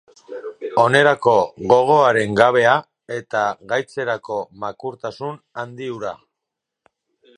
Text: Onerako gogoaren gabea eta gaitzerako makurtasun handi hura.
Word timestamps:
Onerako 0.83 1.33
gogoaren 1.73 2.33
gabea 2.39 2.73
eta 3.17 3.43
gaitzerako 3.75 4.39
makurtasun 4.65 5.39
handi 5.65 5.91
hura. 5.99 6.15